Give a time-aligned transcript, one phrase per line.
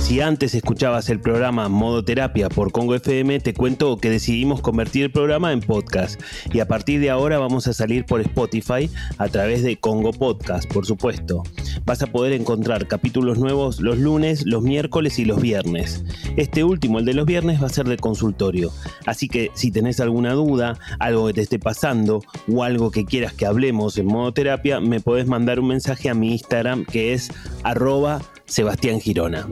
[0.00, 5.04] Si antes escuchabas el programa Modo Terapia por Congo FM, te cuento que decidimos convertir
[5.04, 6.20] el programa en podcast
[6.52, 10.72] y a partir de ahora vamos a salir por Spotify a través de Congo Podcast,
[10.72, 11.44] por supuesto.
[11.84, 16.04] Vas a poder encontrar capítulos nuevos los lunes, los miércoles y los viernes.
[16.36, 18.72] Este último, el de los viernes, va a ser de consultorio.
[19.06, 22.20] Así que si tenés alguna duda, algo que te esté pasando
[22.52, 26.14] o algo que quieras que hablemos en modo terapia, me podés mandar un mensaje a
[26.14, 27.30] mi Instagram que es
[27.62, 29.46] arroba Sebastián Girona.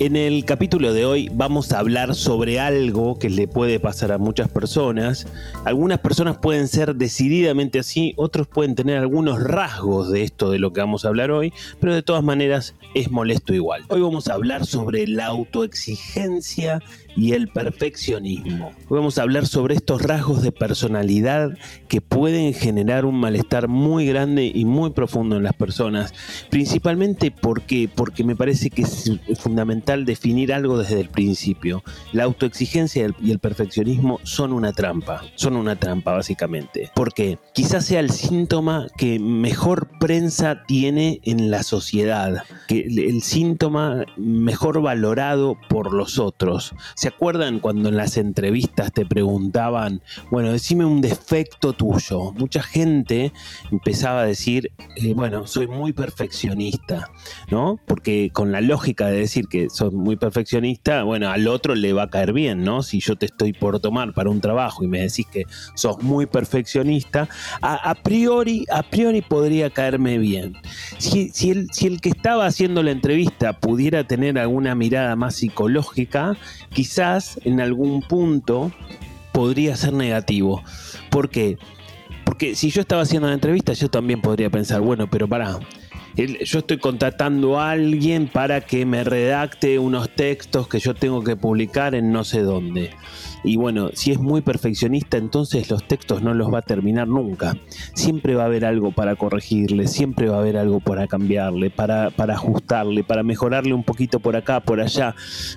[0.00, 4.18] En el capítulo de hoy vamos a hablar sobre algo que le puede pasar a
[4.18, 5.26] muchas personas.
[5.64, 10.72] Algunas personas pueden ser decididamente así, otros pueden tener algunos rasgos de esto de lo
[10.72, 13.84] que vamos a hablar hoy, pero de todas maneras es molesto igual.
[13.88, 16.82] Hoy vamos a hablar sobre la autoexigencia
[17.16, 18.72] y el perfeccionismo.
[18.88, 21.56] Hoy vamos a hablar sobre estos rasgos de personalidad
[21.88, 26.12] que pueden generar un malestar muy grande y muy profundo en las personas,
[26.50, 31.82] principalmente porque porque me parece que es fundamental definir algo desde el principio.
[32.12, 38.00] La autoexigencia y el perfeccionismo son una trampa, son una trampa básicamente, porque quizás sea
[38.00, 45.92] el síntoma que mejor prensa tiene en la sociedad, que el síntoma mejor valorado por
[45.92, 52.32] los otros ¿Se acuerdan cuando en las entrevistas te preguntaban, bueno, decime un defecto tuyo?
[52.32, 53.32] Mucha gente
[53.72, 57.10] empezaba a decir, eh, bueno, soy muy perfeccionista,
[57.50, 57.80] ¿no?
[57.86, 62.02] Porque con la lógica de decir que soy muy perfeccionista, bueno, al otro le va
[62.02, 62.82] a caer bien, ¿no?
[62.82, 66.26] Si yo te estoy por tomar para un trabajo y me decís que sos muy
[66.26, 67.30] perfeccionista,
[67.62, 70.54] a, priori, a priori podría caerme bien.
[70.98, 76.36] Si, el, si el que estaba haciendo la entrevista pudiera tener alguna mirada más psicológica,
[76.68, 78.72] quizás quizás en algún punto
[79.30, 80.64] podría ser negativo.
[81.08, 81.56] ¿Por qué?
[82.24, 85.60] Porque si yo estaba haciendo la entrevista, yo también podría pensar, bueno, pero para
[86.16, 91.36] yo estoy contratando a alguien para que me redacte unos textos que yo tengo que
[91.36, 92.90] publicar en no sé dónde.
[93.44, 97.56] Y bueno, si es muy perfeccionista, entonces los textos no los va a terminar nunca.
[97.94, 102.10] Siempre va a haber algo para corregirle, siempre va a haber algo para cambiarle, para,
[102.10, 105.14] para ajustarle, para mejorarle un poquito por acá, por allá.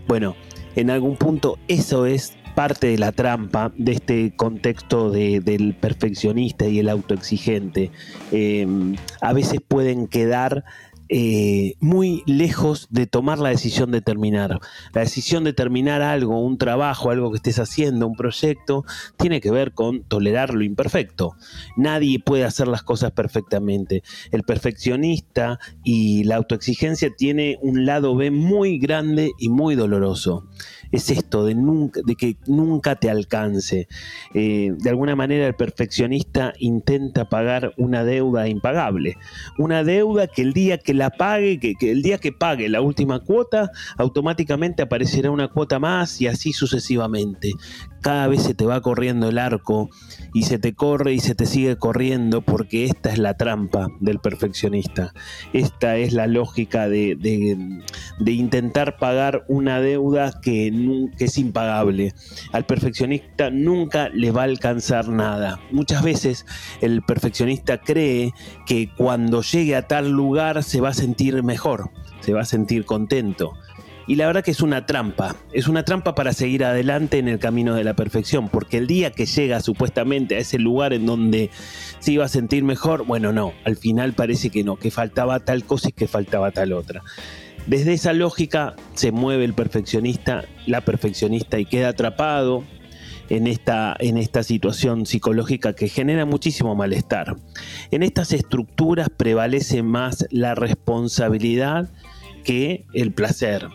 [0.07, 0.36] Bueno,
[0.75, 6.79] en algún punto eso es parte de la trampa de este contexto del perfeccionista y
[6.79, 7.91] el autoexigente.
[8.31, 8.67] Eh,
[9.22, 10.63] a veces pueden quedar
[11.16, 14.59] eh, muy lejos de tomar la decisión de terminar.
[14.94, 18.84] La decisión de terminar algo, un trabajo, algo que estés haciendo, un proyecto,
[19.16, 21.35] tiene que ver con tolerar lo imperfecto.
[21.78, 24.01] Nadie puede hacer las cosas perfectamente.
[24.31, 30.47] El perfeccionista y la autoexigencia tiene un lado B muy grande y muy doloroso
[30.94, 33.88] es esto de, nunca, de que nunca te alcance.
[34.34, 39.18] Eh, de alguna manera el perfeccionista intenta pagar una deuda impagable.
[39.58, 42.81] Una deuda que el día que la pague, que, que el día que pague la
[42.81, 47.54] última cuota, automáticamente aparecerá una cuota más y así sucesivamente
[48.03, 49.90] cada vez se te va corriendo el arco
[50.34, 54.19] y se te corre y se te sigue corriendo porque esta es la trampa del
[54.19, 55.14] perfeccionista.
[55.53, 57.18] Esta es la lógica de,
[58.25, 62.13] intentar pagar una deuda que, que es impagable.
[62.52, 65.62] Al perfeccionista nunca le va a alcanzar nada.
[65.72, 66.46] Muchas veces
[66.81, 68.34] el perfeccionista cree
[68.66, 72.84] que cuando llegue a tal lugar se va a sentir mejor, se va a sentir
[72.84, 73.53] contento
[74.08, 77.40] y la verdad que es una trampa, es una trampa para seguir adelante en el
[77.40, 81.50] camino de la perfección, porque el día que llega supuestamente a ese lugar en donde
[82.00, 85.63] se iba a sentir mejor, bueno, no, al final parece que no, que faltaba tal
[85.63, 87.02] cosa y que faltaba tal otra.
[87.68, 92.66] Desde esa lógica se mueve el perfeccionista, la perfeccionista y queda atrapado
[93.30, 97.38] en esta, en esta situación psicológica que genera muchísimo malestar.
[97.92, 101.90] En estas estructuras prevalece más la responsabilidad
[102.44, 103.68] que el placer.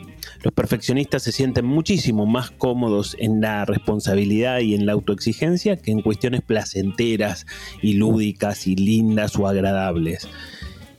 [0.42, 5.90] Los perfeccionistas se sienten muchísimo más cómodos en la responsabilidad y en la autoexigencia que
[5.90, 7.46] en cuestiones placenteras
[7.82, 10.28] y lúdicas y lindas o agradables.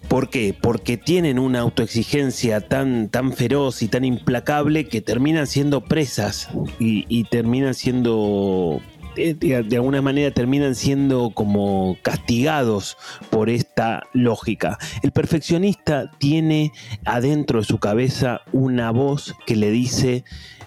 [0.10, 0.56] ¿Por qué?
[0.60, 6.50] Porque tienen una autoexigencia tan, tan feroz y tan implacable que terminan siendo presas
[6.80, 8.82] y, y terminan siendo
[9.20, 12.98] de alguna manera terminan siendo como castigados
[13.30, 14.78] por esta lógica.
[15.04, 16.72] El perfeccionista tiene
[17.06, 20.24] adentro de su cabeza una voz que le dice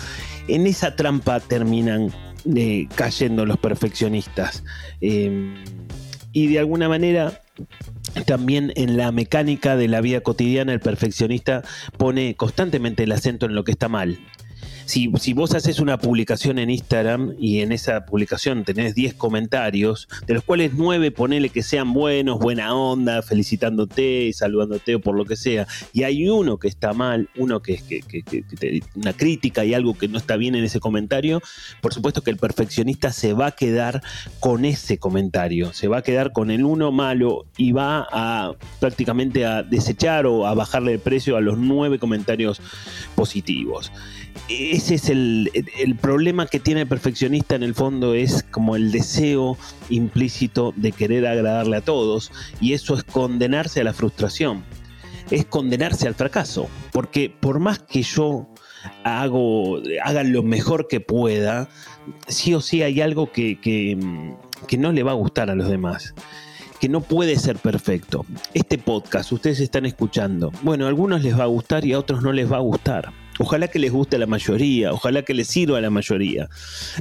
[0.47, 2.11] en esa trampa terminan
[2.55, 4.63] eh, cayendo los perfeccionistas.
[5.01, 5.55] Em,
[6.33, 7.39] y de alguna manera
[8.25, 11.63] también en la mecánica de la vida cotidiana el perfeccionista
[11.97, 14.19] pone constantemente el acento en lo que está mal
[14.93, 20.35] si, vos haces una publicación en Instagram y en esa publicación tenés 10 comentarios, de
[20.35, 25.35] los cuales 9 ponele que sean buenos, buena onda, felicitándote, saludándote o por lo que
[25.35, 28.03] sea, y hay uno que está mal, uno que es que,
[28.93, 31.41] una crítica y algo que no está bien en ese comentario,
[31.81, 34.03] por supuesto que el perfeccionista se va a quedar
[34.39, 39.43] con ese comentario, se va a quedar con el uno malo y va a prácticamente
[39.43, 42.61] a desechar o a bajarle el precio a los 9 comentarios
[43.15, 43.91] positivos
[44.83, 49.57] ese es el, problema que tiene el perfeccionista en el fondo, es como el deseo
[49.89, 54.65] implícito de querer agradarle a todos y eso es condenarse a la frustración,
[55.31, 58.49] es condenarse al fracaso, porque por más que yo
[59.05, 61.69] hago, haga lo mejor que pueda,
[62.27, 63.97] sí o sí hay algo que, que,
[64.67, 66.13] que no le va a gustar a los demás
[66.81, 68.25] que no puede ser perfecto.
[68.53, 70.51] Este podcast, ustedes están escuchando.
[70.63, 73.22] Bueno, a algunos les va a gustar y a otros no les va a gustar.
[73.39, 76.49] Ojalá que les guste a la mayoría, ojalá que les sirva a la mayoría.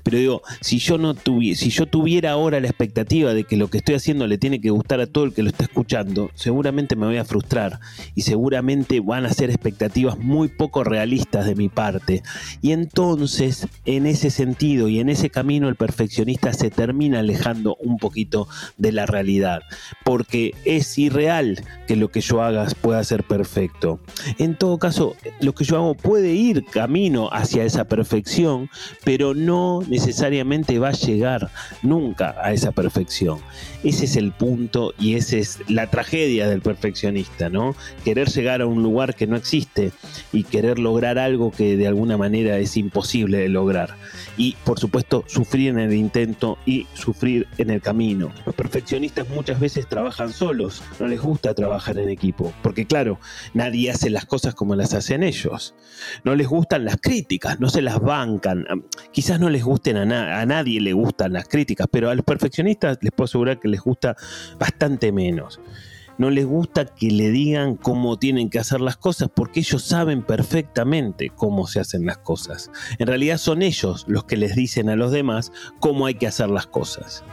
[0.02, 3.68] Pero digo, si yo no tuviera, si yo tuviera ahora la expectativa de que lo
[3.68, 6.96] que estoy haciendo le tiene que gustar a todo el que lo está escuchando, seguramente
[6.96, 7.80] me voy a frustrar
[8.14, 12.22] y seguramente van a ser expectativas muy poco realistas de mi parte.
[12.62, 17.98] Y entonces, en ese sentido y en ese camino, el perfeccionista se termina alejando un
[17.98, 19.62] poquito de la realidad,
[20.04, 24.00] porque es irreal que lo que yo haga pueda ser perfecto.
[24.38, 28.70] En todo caso, lo que yo hago puede de ir camino hacia esa perfección,
[29.04, 31.50] pero no necesariamente va a llegar
[31.82, 33.40] nunca a esa perfección.
[33.84, 37.74] Ese es el punto y esa es la tragedia del perfeccionista, ¿no?
[38.04, 39.92] Querer llegar a un lugar que no existe
[40.32, 43.96] y querer lograr algo que de alguna manera es imposible de lograr.
[44.36, 48.32] Y por supuesto sufrir en el intento y sufrir en el camino.
[48.46, 53.18] Los perfeccionistas muchas veces trabajan solos, no les gusta trabajar en equipo, porque claro,
[53.52, 55.74] nadie hace las cosas como las hacen ellos
[56.24, 58.64] no les gustan las críticas, no se las bancan.
[59.12, 62.98] Quizás no les gusten a, a nadie le gustan las críticas, pero a los perfeccionistas
[63.00, 64.16] les puedo asegurar que les gusta
[64.58, 65.60] bastante menos
[66.18, 70.22] no les gusta que le digan cómo tienen que hacer las cosas porque ellos saben
[70.22, 72.70] perfectamente cómo se hacen las cosas.
[72.98, 76.50] En realidad son ellos los que les dicen a los demás cómo hay que hacer
[76.50, 77.24] las cosas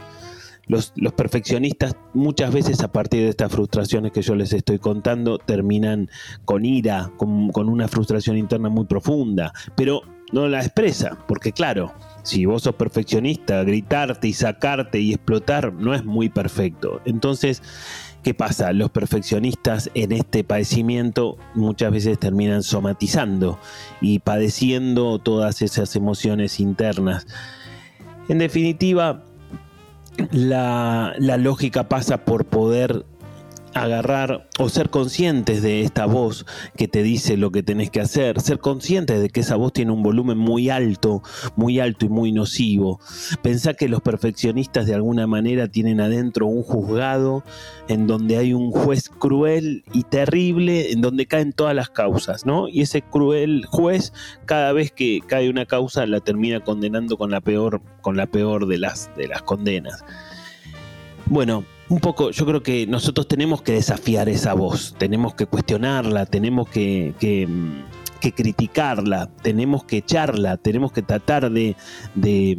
[0.70, 6.08] los, perfeccionistas muchas veces a partir de estas frustraciones que yo les estoy contando terminan
[6.44, 11.92] con ira, con, con una frustración interna muy profunda, pero no la expresa, porque claro,
[12.22, 17.00] si vos sos perfeccionista, gritarte y sacarte y explotar no es muy perfecto.
[17.04, 17.62] Entonces,
[18.22, 18.72] ¿qué pasa?
[18.72, 23.58] Los perfeccionistas en este padecimiento muchas veces terminan somatizando
[24.00, 27.26] y padeciendo todas esas emociones internas.
[28.28, 29.24] En definitiva,
[30.30, 33.04] la, la lógica pasa por poder
[33.74, 36.46] agarrar o ser conscientes de esta voz
[36.76, 39.92] que te dice lo que tenés que hacer, ser conscientes de que esa voz tiene
[39.92, 41.22] un volumen muy alto,
[41.56, 43.00] muy alto y muy nocivo.
[43.42, 47.44] Pensá que los perfeccionistas de alguna manera tienen adentro un juzgado
[47.88, 52.68] en donde hay un juez cruel y terrible, en donde caen todas las causas, ¿no?
[52.68, 54.12] Y ese cruel juez,
[54.46, 58.66] cada vez que cae una causa, la termina condenando con la peor, con la peor
[58.66, 60.04] de las, de las condenas.
[61.26, 66.24] Bueno, un poco, yo creo que nosotros tenemos que desafiar esa voz, tenemos que cuestionarla,
[66.24, 71.74] tenemos que, que, criticarla, tenemos que echarla, tenemos que tratar de,
[72.14, 72.58] de,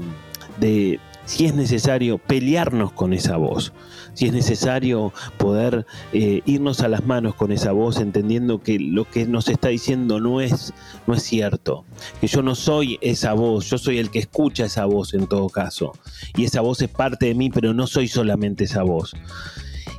[0.59, 0.99] de
[1.31, 3.71] si es necesario, pelearnos con esa voz,
[4.13, 9.05] si es necesario poder eh, irnos a las manos con esa voz, entendiendo que lo
[9.05, 10.73] que nos está diciendo no es,
[11.07, 11.85] no es cierto,
[12.19, 15.47] que yo no soy esa voz, yo soy el que escucha esa voz en todo
[15.47, 15.93] caso,
[16.35, 19.13] y esa voz es parte de mí, pero no soy solamente esa voz.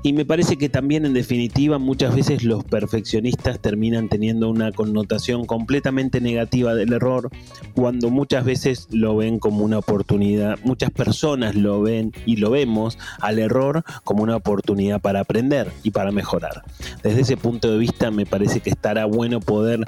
[0.04, 5.46] Y me parece que también en definitiva muchas veces los perfeccionistas terminan teniendo una connotación
[5.46, 7.30] completamente negativa del error
[7.74, 12.98] cuando muchas veces lo ven como una oportunidad, muchas personas lo ven y lo vemos
[13.20, 16.64] al error como una oportunidad para aprender y para mejorar.
[17.04, 19.84] Desde ese punto de vista me parece que estará bueno poder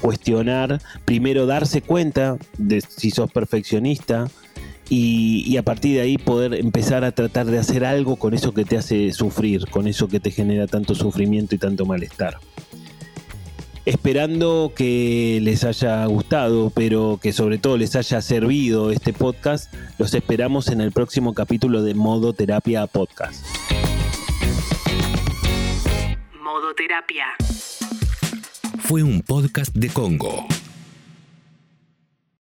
[0.00, 4.28] cuestionar, primero darse cuenta de si sos perfeccionista,
[4.88, 8.64] y, a partir de ahí poder empezar a tratar de hacer algo con eso que
[8.64, 12.38] te hace sufrir, con eso que te genera tanto sufrimiento y tanto malestar.
[13.84, 20.12] Esperando que les haya gustado, pero que sobre todo les haya servido este podcast, los
[20.14, 23.44] esperamos en el próximo capítulo de Modo Terapia Podcast.
[26.42, 27.26] Modo Terapia.
[28.78, 30.46] Fue un podcast de Congo.